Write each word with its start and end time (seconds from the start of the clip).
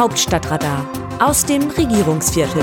Hauptstadtradar 0.00 0.88
aus 1.18 1.44
dem 1.44 1.68
Regierungsviertel. 1.68 2.62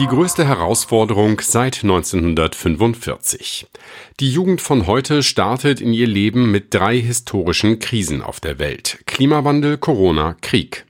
Die 0.00 0.06
größte 0.08 0.44
Herausforderung 0.44 1.40
seit 1.40 1.84
1945. 1.84 3.68
Die 4.18 4.32
Jugend 4.32 4.60
von 4.60 4.88
heute 4.88 5.22
startet 5.22 5.80
in 5.80 5.94
ihr 5.94 6.08
Leben 6.08 6.50
mit 6.50 6.74
drei 6.74 7.00
historischen 7.00 7.78
Krisen 7.78 8.20
auf 8.20 8.40
der 8.40 8.58
Welt. 8.58 8.98
Klimawandel, 9.06 9.78
Corona, 9.78 10.34
Krieg. 10.40 10.84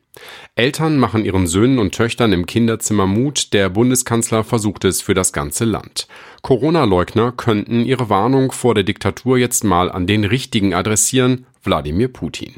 Eltern 0.54 0.96
machen 0.96 1.26
ihren 1.26 1.46
Söhnen 1.46 1.78
und 1.78 1.94
Töchtern 1.94 2.32
im 2.32 2.46
Kinderzimmer 2.46 3.06
Mut, 3.06 3.52
der 3.52 3.68
Bundeskanzler 3.68 4.44
versucht 4.44 4.86
es 4.86 5.02
für 5.02 5.14
das 5.14 5.34
ganze 5.34 5.66
Land. 5.66 6.08
Corona-Leugner 6.40 7.32
könnten 7.32 7.84
ihre 7.84 8.08
Warnung 8.08 8.50
vor 8.50 8.74
der 8.74 8.84
Diktatur 8.84 9.36
jetzt 9.36 9.62
mal 9.62 9.90
an 9.90 10.06
den 10.06 10.24
richtigen 10.24 10.72
adressieren, 10.72 11.46
Wladimir 11.64 12.08
Putin. 12.08 12.54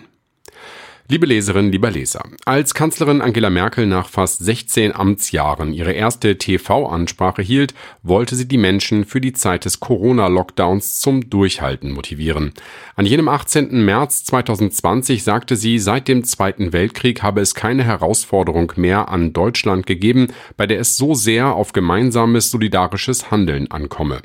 Liebe 1.07 1.27
Leserinnen, 1.27 1.71
lieber 1.71 1.91
Leser, 1.91 2.25
als 2.47 2.73
Kanzlerin 2.73 3.21
Angela 3.21 3.51
Merkel 3.51 3.87
nach 3.87 4.09
fast 4.09 4.43
16 4.43 4.97
Amtsjahren 4.97 5.75
ihre 5.75 5.93
erste 5.93 6.39
TV-Ansprache 6.39 7.43
hielt, 7.43 7.75
wollte 8.03 8.35
sie 8.37 8.49
die 8.49 8.57
Menschen 8.57 9.05
für 9.05 9.21
die 9.21 9.35
Zeit 9.35 9.67
des 9.67 9.81
Corona-Lockdowns 9.81 11.01
zum 11.01 11.29
Durchhalten 11.29 11.93
motivieren. 11.93 12.55
An 12.97 13.05
jenem 13.05 13.29
18. 13.29 13.85
März 13.85 14.25
2020 14.25 15.23
sagte 15.23 15.57
sie, 15.57 15.79
seit 15.79 16.09
dem 16.09 16.25
Zweiten 16.25 16.73
Weltkrieg 16.73 17.23
habe 17.23 17.43
es 17.43 17.55
keine 17.55 17.85
Herausforderung 17.85 18.73
mehr 18.77 19.11
an 19.11 19.35
Deutschland 19.35 19.87
gegeben, 19.87 20.29
bei 20.57 20.67
der 20.67 20.81
es 20.81 20.97
so 20.97 21.13
sehr 21.13 21.55
auf 21.55 21.75
gemeinsames 21.75 22.51
solidarisches 22.51 23.31
Handeln 23.31 23.71
ankomme. 23.71 24.23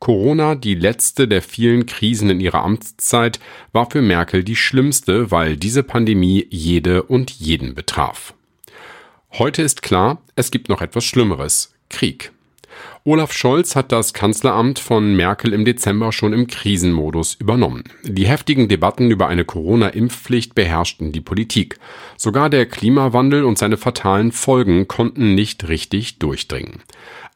Corona, 0.00 0.54
die 0.54 0.74
letzte 0.74 1.28
der 1.28 1.42
vielen 1.42 1.84
Krisen 1.84 2.30
in 2.30 2.40
ihrer 2.40 2.64
Amtszeit, 2.64 3.38
war 3.72 3.90
für 3.90 4.00
Merkel 4.00 4.42
die 4.42 4.56
schlimmste, 4.56 5.30
weil 5.30 5.58
diese 5.58 5.82
Pandemie 5.82 6.46
jede 6.48 7.02
und 7.02 7.30
jeden 7.30 7.74
betraf. 7.74 8.32
Heute 9.32 9.60
ist 9.60 9.82
klar, 9.82 10.22
es 10.36 10.50
gibt 10.50 10.70
noch 10.70 10.80
etwas 10.80 11.04
Schlimmeres 11.04 11.74
Krieg. 11.90 12.32
Olaf 13.04 13.32
Scholz 13.32 13.76
hat 13.76 13.92
das 13.92 14.14
Kanzleramt 14.14 14.78
von 14.78 15.16
Merkel 15.16 15.52
im 15.52 15.64
Dezember 15.64 16.12
schon 16.12 16.32
im 16.32 16.46
Krisenmodus 16.46 17.34
übernommen. 17.34 17.84
Die 18.02 18.26
heftigen 18.26 18.68
Debatten 18.68 19.10
über 19.10 19.28
eine 19.28 19.44
Corona-Impfpflicht 19.44 20.54
beherrschten 20.54 21.12
die 21.12 21.20
Politik. 21.20 21.78
Sogar 22.16 22.48
der 22.48 22.66
Klimawandel 22.66 23.44
und 23.44 23.58
seine 23.58 23.76
fatalen 23.76 24.32
Folgen 24.32 24.88
konnten 24.88 25.34
nicht 25.34 25.68
richtig 25.68 26.18
durchdringen. 26.18 26.82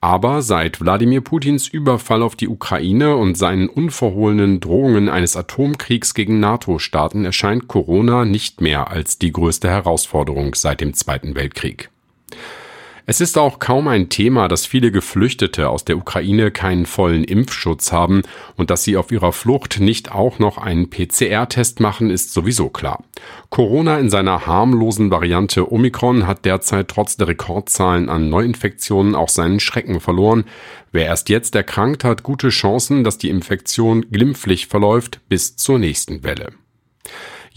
Aber 0.04 0.42
seit 0.42 0.82
Wladimir 0.82 1.22
Putins 1.22 1.66
Überfall 1.66 2.22
auf 2.22 2.36
die 2.36 2.50
Ukraine 2.50 3.16
und 3.16 3.38
seinen 3.38 3.70
unverhohlenen 3.70 4.60
Drohungen 4.60 5.08
eines 5.08 5.34
Atomkriegs 5.34 6.12
gegen 6.12 6.40
NATO-Staaten 6.40 7.24
erscheint 7.24 7.68
Corona 7.68 8.26
nicht 8.26 8.60
mehr 8.60 8.90
als 8.90 9.18
die 9.18 9.32
größte 9.32 9.70
Herausforderung 9.70 10.54
seit 10.54 10.82
dem 10.82 10.92
Zweiten 10.92 11.34
Weltkrieg. 11.34 11.88
Es 13.06 13.20
ist 13.20 13.36
auch 13.36 13.58
kaum 13.58 13.86
ein 13.86 14.08
Thema, 14.08 14.48
dass 14.48 14.64
viele 14.64 14.90
Geflüchtete 14.90 15.68
aus 15.68 15.84
der 15.84 15.98
Ukraine 15.98 16.50
keinen 16.50 16.86
vollen 16.86 17.22
Impfschutz 17.22 17.92
haben 17.92 18.22
und 18.56 18.70
dass 18.70 18.82
sie 18.82 18.96
auf 18.96 19.12
ihrer 19.12 19.32
Flucht 19.32 19.78
nicht 19.78 20.10
auch 20.12 20.38
noch 20.38 20.56
einen 20.56 20.88
PCR-Test 20.88 21.80
machen, 21.80 22.08
ist 22.08 22.32
sowieso 22.32 22.70
klar. 22.70 23.04
Corona 23.50 23.98
in 23.98 24.08
seiner 24.08 24.46
harmlosen 24.46 25.10
Variante 25.10 25.70
Omikron 25.70 26.26
hat 26.26 26.46
derzeit 26.46 26.88
trotz 26.88 27.18
der 27.18 27.28
Rekordzahlen 27.28 28.08
an 28.08 28.30
Neuinfektionen 28.30 29.14
auch 29.14 29.28
seinen 29.28 29.60
Schrecken 29.60 30.00
verloren. 30.00 30.44
Wer 30.90 31.04
erst 31.04 31.28
jetzt 31.28 31.54
erkrankt, 31.54 32.04
hat 32.04 32.22
gute 32.22 32.48
Chancen, 32.48 33.04
dass 33.04 33.18
die 33.18 33.28
Infektion 33.28 34.10
glimpflich 34.10 34.66
verläuft 34.66 35.20
bis 35.28 35.56
zur 35.56 35.78
nächsten 35.78 36.24
Welle. 36.24 36.52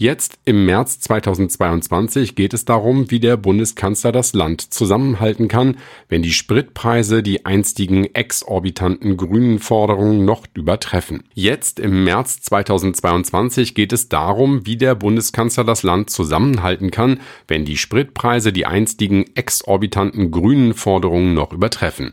Jetzt 0.00 0.38
im 0.44 0.64
März 0.64 1.00
2022 1.00 2.36
geht 2.36 2.54
es 2.54 2.64
darum, 2.64 3.10
wie 3.10 3.18
der 3.18 3.36
Bundeskanzler 3.36 4.12
das 4.12 4.32
Land 4.32 4.72
zusammenhalten 4.72 5.48
kann, 5.48 5.76
wenn 6.08 6.22
die 6.22 6.30
Spritpreise 6.30 7.20
die 7.20 7.44
einstigen 7.44 8.04
exorbitanten 8.14 9.16
grünen 9.16 9.58
Forderungen 9.58 10.24
noch 10.24 10.44
übertreffen. 10.54 11.24
Jetzt 11.34 11.80
im 11.80 12.04
März 12.04 12.42
2022 12.42 13.74
geht 13.74 13.92
es 13.92 14.08
darum, 14.08 14.64
wie 14.64 14.76
der 14.76 14.94
Bundeskanzler 14.94 15.64
das 15.64 15.82
Land 15.82 16.10
zusammenhalten 16.10 16.92
kann, 16.92 17.18
wenn 17.48 17.64
die 17.64 17.76
Spritpreise 17.76 18.52
die 18.52 18.66
einstigen 18.66 19.24
exorbitanten 19.34 20.30
grünen 20.30 20.74
Forderungen 20.74 21.34
noch 21.34 21.52
übertreffen. 21.52 22.12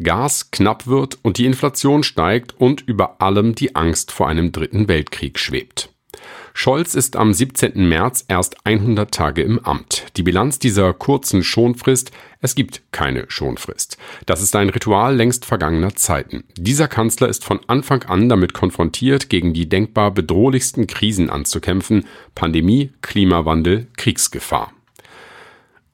Gas 0.00 0.52
knapp 0.52 0.86
wird 0.86 1.18
und 1.22 1.38
die 1.38 1.46
Inflation 1.46 2.04
steigt 2.04 2.54
und 2.60 2.82
über 2.82 3.20
allem 3.20 3.56
die 3.56 3.74
Angst 3.74 4.12
vor 4.12 4.28
einem 4.28 4.52
dritten 4.52 4.86
Weltkrieg 4.86 5.40
schwebt. 5.40 5.93
Scholz 6.56 6.94
ist 6.94 7.16
am 7.16 7.34
17. 7.34 7.72
März 7.88 8.24
erst 8.28 8.64
100 8.64 9.12
Tage 9.12 9.42
im 9.42 9.58
Amt. 9.58 10.04
Die 10.16 10.22
Bilanz 10.22 10.60
dieser 10.60 10.94
kurzen 10.94 11.42
Schonfrist, 11.42 12.12
es 12.40 12.54
gibt 12.54 12.80
keine 12.92 13.24
Schonfrist. 13.26 13.98
Das 14.24 14.40
ist 14.40 14.54
ein 14.54 14.68
Ritual 14.68 15.16
längst 15.16 15.44
vergangener 15.44 15.96
Zeiten. 15.96 16.44
Dieser 16.56 16.86
Kanzler 16.86 17.28
ist 17.28 17.44
von 17.44 17.58
Anfang 17.66 18.04
an 18.04 18.28
damit 18.28 18.54
konfrontiert, 18.54 19.28
gegen 19.28 19.52
die 19.52 19.68
denkbar 19.68 20.12
bedrohlichsten 20.12 20.86
Krisen 20.86 21.28
anzukämpfen, 21.28 22.06
Pandemie, 22.36 22.92
Klimawandel, 23.02 23.88
Kriegsgefahr. 23.96 24.72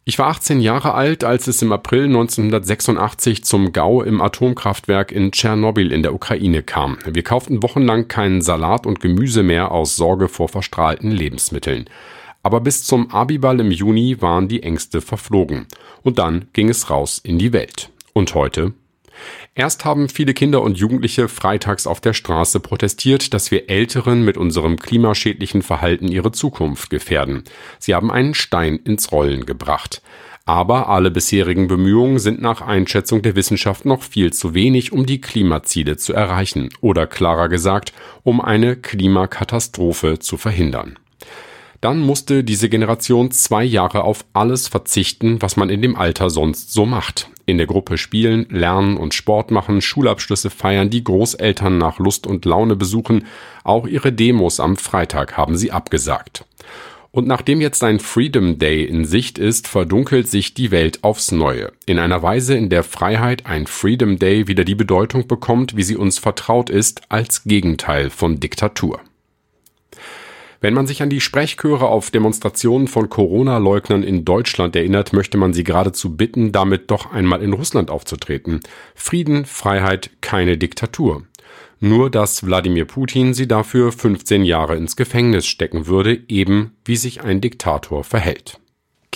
Ich 0.05 0.19
war 0.19 0.29
18 0.29 0.61
Jahre 0.61 0.95
alt, 0.95 1.25
als 1.25 1.47
es 1.47 1.61
im 1.61 1.73
April 1.73 2.05
1986 2.05 3.45
zum 3.45 3.73
Gau 3.73 4.03
im 4.03 4.23
Atomkraftwerk 4.23 5.13
in 5.13 5.31
Tschernobyl 5.31 5.93
in 5.93 6.03
der 6.03 6.15
Ukraine 6.15 6.63
kam. 6.63 6.99
Wir 7.05 7.23
kauften 7.23 7.63
wochenlang 7.63 8.09
keinen 8.09 8.41
Salat 8.41 8.87
und 8.87 9.01
Gemüse 9.01 9.43
mehr 9.43 9.71
aus 9.71 9.97
Sorge 9.97 10.29
vor 10.29 10.49
verstrahlten 10.49 11.11
Lebensmitteln. 11.11 11.85
Aber 12.43 12.61
bis 12.61 12.85
zum 12.85 13.11
Abiball 13.11 13.61
im 13.61 13.71
Juni 13.71 14.23
waren 14.23 14.49
die 14.49 14.63
Ängste 14.63 15.03
verflogen. 15.03 15.67
Und 16.03 16.19
dann 16.19 16.47
ging 16.55 16.71
es 16.71 16.89
raus 16.89 17.21
in 17.23 17.39
die 17.39 17.53
Welt. 17.53 17.91
Und 18.15 18.35
heute 18.35 18.73
Erst 19.55 19.85
haben 19.85 20.09
viele 20.09 20.35
Kinder 20.35 20.63
und 20.63 20.79
Jugendliche 20.79 21.29
freitags 21.29 21.87
auf 21.87 22.01
der 22.01 22.13
Straße 22.13 22.61
protestiert, 22.61 23.35
dass 23.35 23.51
wir 23.51 23.69
Älteren 23.69 24.25
mit 24.25 24.37
unserem 24.37 24.79
klimaschädlichen 24.79 25.63
Verhalten 25.63 26.09
ihre 26.09 26.33
Zukunft 26.33 26.91
gefährden. 26.91 27.45
Sie 27.79 27.95
haben 27.95 28.11
einen 28.11 28.35
Stein 28.35 28.77
ins 28.77 29.13
Rollen 29.13 29.47
gebracht. 29.47 30.03
Aber 30.47 30.89
alle 30.89 31.11
bisherigen 31.11 31.69
Bemühungen 31.69 32.19
sind 32.19 32.41
nach 32.41 32.61
Einschätzung 32.61 33.23
der 33.23 33.37
Wissenschaft 33.37 33.85
noch 33.85 34.03
viel 34.03 34.33
zu 34.33 34.55
wenig, 34.55 34.91
um 34.91 35.07
die 35.07 35.21
Klimaziele 35.21 35.97
zu 35.97 36.13
erreichen 36.13 36.71
oder 36.81 37.07
klarer 37.07 37.49
gesagt, 37.49 37.93
um 38.25 38.41
eine 38.41 38.75
Klimakatastrophe 38.75 40.19
zu 40.19 40.37
verhindern. 40.37 40.99
Dann 41.81 42.01
musste 42.01 42.45
diese 42.45 42.69
Generation 42.69 43.31
zwei 43.31 43.65
Jahre 43.65 44.05
auf 44.05 44.27
alles 44.35 44.69
verzichten, 44.69 45.41
was 45.41 45.57
man 45.57 45.71
in 45.71 45.81
dem 45.81 45.97
Alter 45.97 46.29
sonst 46.29 46.73
so 46.73 46.85
macht. 46.85 47.31
In 47.47 47.57
der 47.57 47.67
Gruppe 47.67 47.97
spielen, 47.97 48.47
lernen 48.51 48.99
und 48.99 49.15
Sport 49.15 49.51
machen, 49.51 49.81
Schulabschlüsse 49.81 50.51
feiern, 50.51 50.91
die 50.91 51.03
Großeltern 51.03 51.79
nach 51.79 51.99
Lust 51.99 52.27
und 52.27 52.45
Laune 52.45 52.77
besuchen, 52.77 53.25
auch 53.65 53.87
ihre 53.87 54.13
Demos 54.13 54.61
am 54.61 54.77
Freitag 54.77 55.39
haben 55.39 55.57
sie 55.57 55.73
abgesagt. 55.73 56.45
Und 57.13 57.27
nachdem 57.27 57.61
jetzt 57.61 57.83
ein 57.83 57.99
Freedom 57.99 58.59
Day 58.59 58.85
in 58.85 59.05
Sicht 59.05 59.39
ist, 59.39 59.67
verdunkelt 59.67 60.29
sich 60.29 60.55
die 60.55 60.71
Welt 60.71 61.03
aufs 61.03 61.33
Neue. 61.33 61.73
In 61.87 61.99
einer 61.99 62.23
Weise, 62.23 62.55
in 62.55 62.69
der 62.69 62.85
Freiheit 62.85 63.47
ein 63.47 63.67
Freedom 63.67 64.19
Day 64.19 64.47
wieder 64.47 64.65
die 64.65 64.77
Bedeutung 64.77 65.27
bekommt, 65.27 65.77
wie 65.77 65.83
sie 65.83 65.97
uns 65.97 66.19
vertraut 66.19 66.71
ist, 66.71 67.03
als 67.09 67.43
Gegenteil 67.45 68.11
von 68.11 68.39
Diktatur. 68.39 69.01
Wenn 70.63 70.75
man 70.75 70.87
sich 70.87 71.01
an 71.03 71.09
die 71.09 71.23
Sprechchöre 71.23 71.89
auf 71.89 72.11
Demonstrationen 72.11 72.87
von 72.87 73.09
Corona-Leugnern 73.09 74.03
in 74.03 74.27
Deutschland 74.27 74.77
erinnert, 74.77 75.15
möchte 75.15 75.39
man 75.39 75.55
sie 75.55 75.65
geradezu 75.65 76.15
bitten, 76.15 76.53
damit 76.53 76.91
doch 76.91 77.13
einmal 77.13 77.43
in 77.43 77.55
Russland 77.55 77.91
aufzutreten. 77.91 78.61
Frieden, 78.95 79.47
Freiheit, 79.47 80.11
keine 80.21 80.59
Diktatur. 80.59 81.23
Nur 81.81 82.11
dass 82.11 82.45
Wladimir 82.45 82.85
Putin 82.85 83.33
sie 83.33 83.49
dafür 83.49 83.91
15 83.91 84.45
Jahre 84.45 84.77
ins 84.77 84.97
Gefängnis 84.97 85.47
stecken 85.47 85.87
würde, 85.87 86.21
eben 86.29 86.77
wie 86.85 86.97
sich 86.97 87.23
ein 87.23 87.41
Diktator 87.41 88.05
verhält. 88.05 88.60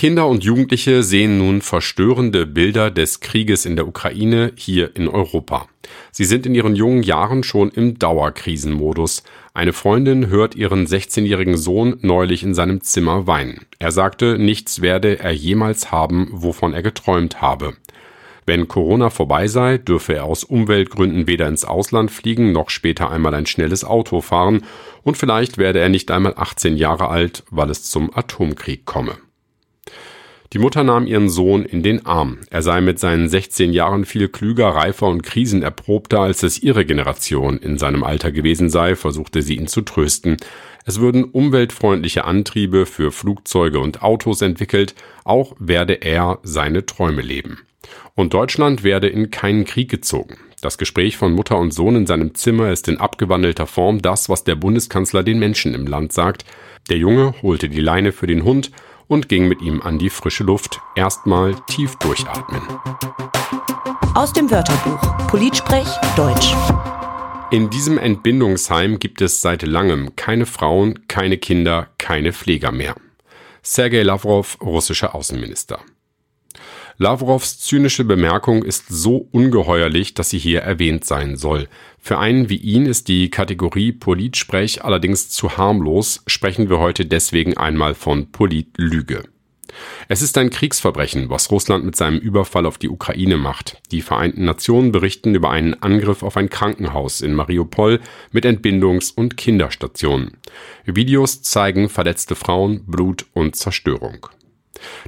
Kinder 0.05 0.27
und 0.27 0.45
Jugendliche 0.45 1.03
sehen 1.03 1.39
nun 1.39 1.63
verstörende 1.63 2.45
Bilder 2.45 2.91
des 2.91 3.21
Krieges 3.21 3.65
in 3.65 3.75
der 3.75 3.89
Ukraine 3.89 4.53
hier 4.55 4.95
in 4.97 5.09
Europa. 5.09 5.67
Sie 6.13 6.27
sind 6.27 6.45
in 6.45 6.55
ihren 6.55 6.77
jungen 6.77 7.03
Jahren 7.03 7.43
schon 7.43 7.71
im 7.71 7.99
Dauerkrisenmodus. 7.99 9.23
Eine 9.55 9.73
Freundin 9.73 10.27
hört 10.27 10.57
ihren 10.57 10.87
16-jährigen 10.87 11.57
Sohn 11.57 11.97
neulich 12.03 12.43
in 12.43 12.53
seinem 12.53 12.83
Zimmer 12.83 13.27
weinen. 13.27 13.65
Er 13.79 13.93
sagte, 13.93 14.39
nichts 14.39 14.83
werde 14.83 15.21
er 15.21 15.33
jemals 15.33 15.91
haben, 15.91 16.29
wovon 16.33 16.75
er 16.75 16.83
geträumt 16.83 17.41
habe. 17.41 17.73
Wenn 18.45 18.69
Corona 18.69 19.09
vorbei 19.09 19.49
sei, 19.49 19.79
dürfe 19.79 20.13
er 20.13 20.25
aus 20.25 20.45
Umweltgründen 20.45 21.27
weder 21.27 21.49
ins 21.49 21.65
Ausland 21.65 22.11
fliegen 22.11 22.53
noch 22.53 22.69
später 22.69 23.11
einmal 23.11 23.33
ein 23.33 23.47
schnelles 23.47 23.87
Auto 23.87 24.21
fahren 24.21 24.67
und 25.03 25.17
vielleicht 25.17 25.57
werde 25.57 25.79
er 25.79 25.89
nicht 25.89 26.11
einmal 26.11 26.35
18 26.37 26.77
Jahre 26.77 27.09
alt, 27.09 27.43
weil 27.51 27.71
es 27.71 27.85
zum 27.85 28.15
Atomkrieg 28.15 28.85
komme. 28.85 29.17
Die 30.55 30.61
Mutter 30.61 30.85
nahm 30.85 31.09
ihren 31.09 31.29
Sohn 31.29 31.65
in 31.65 31.83
den 31.83 32.07
Arm. 32.07 32.39
Er 32.49 32.63
sei 32.63 32.81
mit 32.81 33.01
seinen 33.01 33.29
16 33.29 33.73
Jahren 33.73 34.05
viel 34.05 34.29
klüger, 34.29 34.69
reifer 34.69 35.09
und 35.09 35.25
krisenerprobter, 35.25 36.21
als 36.21 36.45
es 36.45 36.63
ihre 36.63 36.85
Generation 36.85 37.59
in 37.59 37.77
seinem 37.77 38.05
Alter 38.05 38.31
gewesen 38.31 38.71
sei, 38.71 38.95
versuchte 38.95 39.43
sie 39.43 39.57
ihn 39.57 39.67
zu 39.67 39.81
trösten. 39.81 40.37
Es 40.85 41.01
würden 41.01 41.25
umweltfreundliche 41.25 42.25
Antriebe 42.25 42.87
für 42.87 43.11
Flugzeuge 43.11 43.81
und 43.81 44.05
Autos 44.05 44.43
entwickelt, 44.43 44.95
auch 45.25 45.57
werde 45.59 45.95
er 45.95 46.39
seine 46.45 46.87
Träume 46.87 47.23
leben. 47.23 47.59
Und 48.15 48.33
Deutschland 48.33 48.85
werde 48.85 49.09
in 49.09 49.33
keinen 49.33 49.65
Krieg 49.65 49.91
gezogen. 49.91 50.37
Das 50.61 50.79
Gespräch 50.79 51.17
von 51.17 51.33
Mutter 51.33 51.59
und 51.59 51.75
Sohn 51.75 51.97
in 51.97 52.07
seinem 52.07 52.37
Zimmer 52.37 52.71
ist 52.71 52.87
in 52.87 52.99
abgewandelter 52.99 53.67
Form 53.67 54.03
das, 54.03 54.29
was 54.29 54.45
der 54.45 54.55
Bundeskanzler 54.55 55.25
den 55.25 55.41
Menschen 55.41 55.75
im 55.75 55.89
Land 55.89 56.13
sagt. 56.13 56.45
Der 56.91 56.97
Junge 56.97 57.35
holte 57.43 57.69
die 57.69 57.81
Leine 57.81 58.13
für 58.13 58.29
den 58.29 58.45
Hund 58.45 58.71
und 59.07 59.29
ging 59.29 59.49
mit 59.49 59.63
ihm 59.63 59.83
an 59.83 59.99
die 59.99 60.11
frische 60.11 60.45
Luft. 60.45 60.81
Erstmal 60.95 61.55
tief 61.67 61.97
durchatmen. 61.97 62.63
Aus 64.15 64.33
dem 64.33 64.51
Wörterbuch 64.51 65.27
Politsprech 65.27 65.89
Deutsch. 66.17 66.55
In 67.51 67.71
diesem 67.71 67.99
Entbindungsheim 67.99 68.99
gibt 68.99 69.21
es 69.21 69.41
seit 69.41 69.63
langem 69.63 70.17
keine 70.17 70.47
Frauen, 70.47 71.07
keine 71.09 71.39
Kinder, 71.39 71.89
keine 71.99 72.33
Pfleger 72.33 72.73
mehr. 72.73 72.95
Sergei 73.63 74.03
Lavrov, 74.03 74.59
russischer 74.61 75.15
Außenminister. 75.15 75.81
Lavrovs 76.97 77.59
zynische 77.59 78.05
Bemerkung 78.05 78.63
ist 78.63 78.87
so 78.89 79.29
ungeheuerlich, 79.33 80.15
dass 80.15 80.31
sie 80.31 80.39
hier 80.39 80.63
erwähnt 80.63 81.05
sein 81.05 81.37
soll. 81.37 81.69
Für 81.99 82.19
einen 82.19 82.49
wie 82.49 82.57
ihn 82.57 82.87
ist 82.87 83.09
die 83.09 83.31
Kategorie 83.31 83.91
Politsprech 83.93 84.85
allerdings 84.85 85.29
zu 85.29 85.57
harmlos, 85.57 86.23
sprechen 86.27 86.71
wir 86.71 86.79
heute 86.79 87.05
deswegen 87.05 87.57
einmal 87.57 87.95
von 87.95 88.31
Politlüge. 88.31 89.25
Es 90.09 90.23
ist 90.23 90.39
ein 90.39 90.51
Kriegsverbrechen, 90.51 91.31
was 91.31 91.51
Russland 91.51 91.85
mit 91.85 91.97
seinem 91.97 92.19
Überfall 92.19 92.65
auf 92.67 92.79
die 92.79 92.89
Ukraine 92.89 93.37
macht. 93.37 93.79
Die 93.91 94.03
Vereinten 94.03 94.45
Nationen 94.45 94.93
berichten 94.93 95.35
über 95.35 95.51
einen 95.51 95.75
Angriff 95.75 96.23
auf 96.23 96.37
ein 96.37 96.49
Krankenhaus 96.49 97.21
in 97.21 97.35
Mariupol 97.35 98.01
mit 98.31 98.45
Entbindungs- 98.45 99.13
und 99.13 99.37
Kinderstationen. 99.37 100.37
Videos 100.85 101.43
zeigen 101.43 101.89
verletzte 101.89 102.37
Frauen, 102.37 102.85
Blut 102.87 103.27
und 103.33 103.57
Zerstörung. 103.57 104.29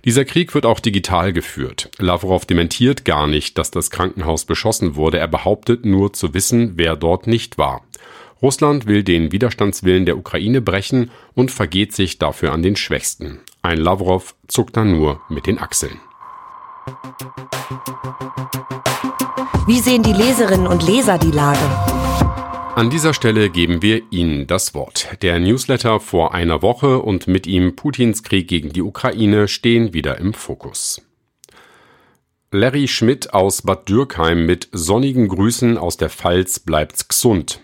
Dieser 0.04 0.24
Krieg 0.24 0.54
wird 0.54 0.66
auch 0.66 0.80
digital 0.80 1.32
geführt. 1.32 1.90
Lavrov 1.98 2.46
dementiert 2.46 3.04
gar 3.04 3.26
nicht, 3.26 3.58
dass 3.58 3.70
das 3.70 3.90
Krankenhaus 3.90 4.44
beschossen 4.44 4.96
wurde. 4.96 5.18
Er 5.18 5.28
behauptet 5.28 5.84
nur 5.84 6.12
zu 6.12 6.34
wissen, 6.34 6.72
wer 6.76 6.96
dort 6.96 7.26
nicht 7.26 7.58
war. 7.58 7.82
Russland 8.42 8.86
will 8.86 9.02
den 9.02 9.32
Widerstandswillen 9.32 10.04
der 10.04 10.18
Ukraine 10.18 10.60
brechen 10.60 11.10
und 11.34 11.50
vergeht 11.50 11.94
sich 11.94 12.18
dafür 12.18 12.52
an 12.52 12.62
den 12.62 12.76
Schwächsten. 12.76 13.40
Ein 13.62 13.78
Lavrov 13.78 14.34
zuckt 14.46 14.76
dann 14.76 14.92
nur 14.92 15.20
mit 15.28 15.46
den 15.46 15.58
Achseln. 15.58 16.00
Wie 19.66 19.80
sehen 19.80 20.02
die 20.02 20.12
Leserinnen 20.12 20.66
und 20.66 20.86
Leser 20.86 21.18
die 21.18 21.32
Lage? 21.32 21.58
An 22.76 22.90
dieser 22.90 23.14
Stelle 23.14 23.48
geben 23.48 23.80
wir 23.80 24.02
Ihnen 24.10 24.46
das 24.46 24.74
Wort. 24.74 25.08
Der 25.22 25.38
Newsletter 25.38 25.98
vor 25.98 26.34
einer 26.34 26.60
Woche 26.60 26.98
und 26.98 27.26
mit 27.26 27.46
ihm 27.46 27.74
Putins 27.74 28.22
Krieg 28.22 28.48
gegen 28.48 28.68
die 28.68 28.82
Ukraine 28.82 29.48
stehen 29.48 29.94
wieder 29.94 30.18
im 30.18 30.34
Fokus. 30.34 31.00
Larry 32.50 32.86
Schmidt 32.86 33.32
aus 33.32 33.62
Bad 33.62 33.88
Dürkheim 33.88 34.44
mit 34.44 34.68
sonnigen 34.72 35.28
Grüßen 35.28 35.78
aus 35.78 35.96
der 35.96 36.10
Pfalz 36.10 36.58
bleibt's 36.58 37.08
gesund. 37.08 37.62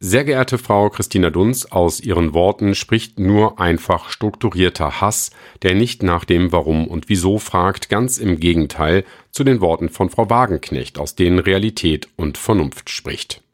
Sehr 0.00 0.24
geehrte 0.24 0.58
Frau 0.58 0.90
Christina 0.90 1.30
Dunz, 1.30 1.66
aus 1.66 2.00
Ihren 2.00 2.34
Worten 2.34 2.74
spricht 2.74 3.20
nur 3.20 3.60
einfach 3.60 4.10
strukturierter 4.10 5.00
Hass, 5.00 5.30
der 5.62 5.76
nicht 5.76 6.02
nach 6.02 6.24
dem 6.24 6.50
Warum 6.50 6.88
und 6.88 7.08
Wieso 7.08 7.38
fragt, 7.38 7.88
ganz 7.88 8.18
im 8.18 8.40
Gegenteil 8.40 9.04
zu 9.30 9.44
den 9.44 9.60
Worten 9.60 9.90
von 9.90 10.10
Frau 10.10 10.28
Wagenknecht, 10.28 10.98
aus 10.98 11.14
denen 11.14 11.38
Realität 11.38 12.08
und 12.16 12.36
Vernunft 12.36 12.90
spricht. 12.90 13.45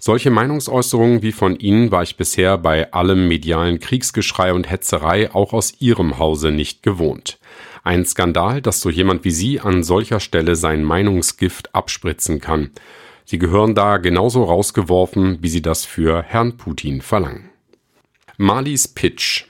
Solche 0.00 0.30
Meinungsäußerungen 0.30 1.22
wie 1.22 1.32
von 1.32 1.58
Ihnen 1.58 1.90
war 1.90 2.04
ich 2.04 2.16
bisher 2.16 2.56
bei 2.56 2.92
allem 2.92 3.26
medialen 3.26 3.80
Kriegsgeschrei 3.80 4.52
und 4.52 4.70
Hetzerei 4.70 5.34
auch 5.34 5.52
aus 5.52 5.74
Ihrem 5.80 6.18
Hause 6.18 6.52
nicht 6.52 6.84
gewohnt. 6.84 7.38
Ein 7.82 8.06
Skandal, 8.06 8.62
dass 8.62 8.80
so 8.80 8.90
jemand 8.90 9.24
wie 9.24 9.32
Sie 9.32 9.60
an 9.60 9.82
solcher 9.82 10.20
Stelle 10.20 10.54
sein 10.54 10.84
Meinungsgift 10.84 11.74
abspritzen 11.74 12.40
kann. 12.40 12.70
Sie 13.24 13.38
gehören 13.38 13.74
da 13.74 13.96
genauso 13.96 14.44
rausgeworfen, 14.44 15.38
wie 15.40 15.48
Sie 15.48 15.62
das 15.62 15.84
für 15.84 16.22
Herrn 16.22 16.56
Putin 16.56 17.00
verlangen. 17.00 17.50
Malis 18.36 18.86
Pitch 18.86 19.47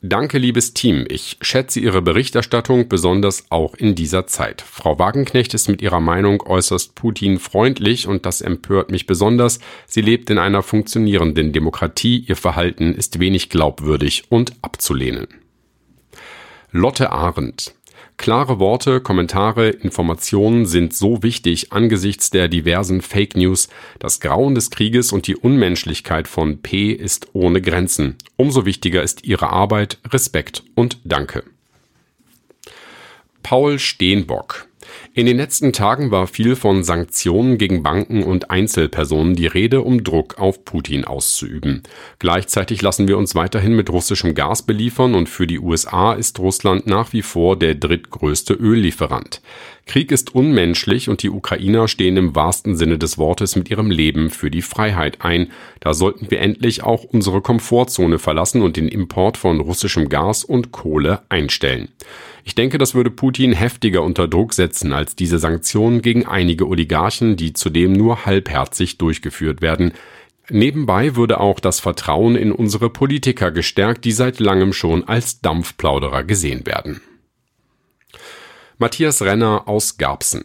Danke, 0.00 0.38
liebes 0.38 0.74
Team. 0.74 1.06
Ich 1.08 1.38
schätze 1.40 1.80
Ihre 1.80 2.00
Berichterstattung 2.02 2.88
besonders 2.88 3.46
auch 3.50 3.74
in 3.74 3.96
dieser 3.96 4.28
Zeit. 4.28 4.62
Frau 4.62 4.96
Wagenknecht 4.96 5.54
ist 5.54 5.68
mit 5.68 5.82
ihrer 5.82 5.98
Meinung 5.98 6.40
äußerst 6.40 6.94
Putin 6.94 7.40
freundlich 7.40 8.06
und 8.06 8.24
das 8.24 8.40
empört 8.40 8.92
mich 8.92 9.06
besonders. 9.06 9.58
Sie 9.86 10.00
lebt 10.00 10.30
in 10.30 10.38
einer 10.38 10.62
funktionierenden 10.62 11.52
Demokratie. 11.52 12.24
Ihr 12.28 12.36
Verhalten 12.36 12.94
ist 12.94 13.18
wenig 13.18 13.50
glaubwürdig 13.50 14.24
und 14.28 14.52
abzulehnen. 14.62 15.26
Lotte 16.70 17.10
Arendt 17.10 17.74
Klare 18.16 18.58
Worte, 18.58 19.00
Kommentare, 19.00 19.68
Informationen 19.68 20.66
sind 20.66 20.94
so 20.94 21.22
wichtig 21.22 21.72
angesichts 21.72 22.30
der 22.30 22.48
diversen 22.48 23.00
Fake 23.00 23.36
News. 23.36 23.68
Das 23.98 24.20
Grauen 24.20 24.54
des 24.54 24.70
Krieges 24.70 25.12
und 25.12 25.26
die 25.26 25.36
Unmenschlichkeit 25.36 26.28
von 26.28 26.62
P 26.62 26.92
ist 26.92 27.28
ohne 27.32 27.60
Grenzen. 27.60 28.16
Umso 28.36 28.66
wichtiger 28.66 29.02
ist 29.02 29.24
ihre 29.24 29.50
Arbeit, 29.50 29.98
Respekt 30.08 30.64
und 30.74 30.98
Danke. 31.04 31.44
Paul 33.42 33.78
Steenbock 33.78 34.67
in 35.18 35.26
den 35.26 35.36
letzten 35.36 35.72
Tagen 35.72 36.12
war 36.12 36.28
viel 36.28 36.54
von 36.54 36.84
Sanktionen 36.84 37.58
gegen 37.58 37.82
Banken 37.82 38.22
und 38.22 38.52
Einzelpersonen 38.52 39.34
die 39.34 39.48
Rede, 39.48 39.82
um 39.82 40.04
Druck 40.04 40.38
auf 40.38 40.64
Putin 40.64 41.04
auszuüben. 41.04 41.82
Gleichzeitig 42.20 42.82
lassen 42.82 43.08
wir 43.08 43.18
uns 43.18 43.34
weiterhin 43.34 43.74
mit 43.74 43.90
russischem 43.90 44.36
Gas 44.36 44.62
beliefern 44.62 45.16
und 45.16 45.28
für 45.28 45.48
die 45.48 45.58
USA 45.58 46.12
ist 46.12 46.38
Russland 46.38 46.86
nach 46.86 47.12
wie 47.12 47.22
vor 47.22 47.58
der 47.58 47.74
drittgrößte 47.74 48.54
Öllieferant. 48.54 49.42
Krieg 49.88 50.12
ist 50.12 50.34
unmenschlich 50.34 51.08
und 51.08 51.22
die 51.22 51.30
Ukrainer 51.30 51.88
stehen 51.88 52.16
im 52.18 52.36
wahrsten 52.36 52.76
Sinne 52.76 52.98
des 52.98 53.16
Wortes 53.16 53.56
mit 53.56 53.70
ihrem 53.70 53.90
Leben 53.90 54.30
für 54.30 54.50
die 54.50 54.62
Freiheit 54.62 55.22
ein. 55.22 55.50
Da 55.80 55.94
sollten 55.94 56.30
wir 56.30 56.40
endlich 56.40 56.84
auch 56.84 57.04
unsere 57.04 57.40
Komfortzone 57.40 58.18
verlassen 58.18 58.60
und 58.62 58.76
den 58.76 58.86
Import 58.86 59.38
von 59.38 59.60
russischem 59.60 60.10
Gas 60.10 60.44
und 60.44 60.72
Kohle 60.72 61.22
einstellen. 61.30 61.88
Ich 62.44 62.54
denke, 62.54 62.76
das 62.76 62.94
würde 62.94 63.10
Putin 63.10 63.52
heftiger 63.52 64.02
unter 64.02 64.28
Druck 64.28 64.52
setzen 64.52 64.92
als 64.92 65.16
diese 65.16 65.38
Sanktionen 65.38 66.02
gegen 66.02 66.26
einige 66.26 66.68
Oligarchen, 66.68 67.36
die 67.36 67.54
zudem 67.54 67.94
nur 67.94 68.26
halbherzig 68.26 68.98
durchgeführt 68.98 69.62
werden. 69.62 69.92
Nebenbei 70.50 71.16
würde 71.16 71.40
auch 71.40 71.60
das 71.60 71.80
Vertrauen 71.80 72.36
in 72.36 72.52
unsere 72.52 72.90
Politiker 72.90 73.50
gestärkt, 73.50 74.04
die 74.04 74.12
seit 74.12 74.38
langem 74.38 74.74
schon 74.74 75.04
als 75.04 75.40
Dampfplauderer 75.40 76.24
gesehen 76.24 76.66
werden. 76.66 77.00
Matthias 78.80 79.22
Renner 79.22 79.66
aus 79.66 79.98
Garbsen. 79.98 80.44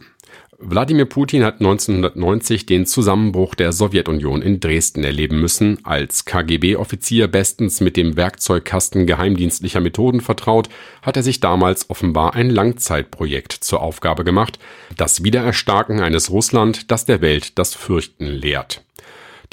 Wladimir 0.58 1.04
Putin 1.04 1.44
hat 1.44 1.60
1990 1.60 2.66
den 2.66 2.84
Zusammenbruch 2.84 3.54
der 3.54 3.70
Sowjetunion 3.70 4.42
in 4.42 4.58
Dresden 4.58 5.04
erleben 5.04 5.40
müssen. 5.40 5.78
Als 5.84 6.24
KGB-Offizier 6.24 7.28
bestens 7.28 7.80
mit 7.80 7.96
dem 7.96 8.16
Werkzeugkasten 8.16 9.06
geheimdienstlicher 9.06 9.80
Methoden 9.80 10.20
vertraut, 10.20 10.68
hat 11.02 11.16
er 11.16 11.22
sich 11.22 11.38
damals 11.38 11.90
offenbar 11.90 12.34
ein 12.34 12.50
Langzeitprojekt 12.50 13.52
zur 13.52 13.80
Aufgabe 13.82 14.24
gemacht, 14.24 14.58
das 14.96 15.22
Wiedererstarken 15.22 16.00
eines 16.00 16.32
Russland, 16.32 16.90
das 16.90 17.04
der 17.04 17.20
Welt 17.20 17.56
das 17.56 17.74
Fürchten 17.76 18.26
lehrt. 18.26 18.82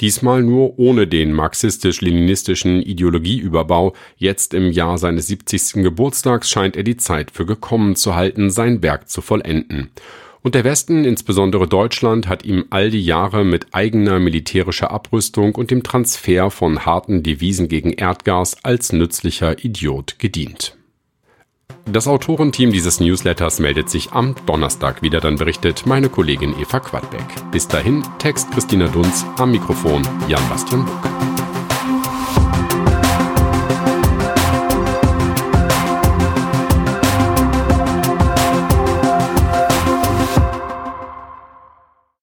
Diesmal 0.00 0.42
nur 0.42 0.78
ohne 0.78 1.06
den 1.06 1.32
marxistisch-leninistischen 1.32 2.82
Ideologieüberbau. 2.82 3.94
Jetzt 4.16 4.54
im 4.54 4.70
Jahr 4.70 4.98
seines 4.98 5.26
70. 5.26 5.82
Geburtstags 5.82 6.50
scheint 6.50 6.76
er 6.76 6.82
die 6.82 6.96
Zeit 6.96 7.30
für 7.30 7.46
gekommen 7.46 7.96
zu 7.96 8.14
halten, 8.14 8.50
sein 8.50 8.82
Werk 8.82 9.08
zu 9.08 9.20
vollenden. 9.20 9.90
Und 10.42 10.56
der 10.56 10.64
Westen, 10.64 11.04
insbesondere 11.04 11.68
Deutschland, 11.68 12.26
hat 12.26 12.44
ihm 12.44 12.64
all 12.70 12.90
die 12.90 13.04
Jahre 13.04 13.44
mit 13.44 13.66
eigener 13.72 14.18
militärischer 14.18 14.90
Abrüstung 14.90 15.54
und 15.54 15.70
dem 15.70 15.84
Transfer 15.84 16.50
von 16.50 16.84
harten 16.84 17.22
Devisen 17.22 17.68
gegen 17.68 17.92
Erdgas 17.92 18.56
als 18.64 18.92
nützlicher 18.92 19.64
Idiot 19.64 20.18
gedient. 20.18 20.76
Das 21.84 22.08
Autorenteam 22.08 22.72
dieses 22.72 23.00
Newsletters 23.00 23.60
meldet 23.60 23.90
sich 23.90 24.12
am 24.12 24.34
Donnerstag 24.46 25.02
wieder, 25.02 25.20
dann 25.20 25.36
berichtet 25.36 25.84
meine 25.86 26.08
Kollegin 26.08 26.58
Eva 26.58 26.80
Quadbeck. 26.80 27.24
Bis 27.50 27.68
dahin, 27.68 28.02
Text 28.18 28.50
Christina 28.52 28.88
Dunz, 28.88 29.26
am 29.38 29.50
Mikrofon 29.50 30.02
Jan-Bastian 30.28 30.84
Buck. 30.84 31.11